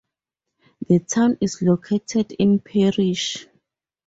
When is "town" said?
1.01-1.37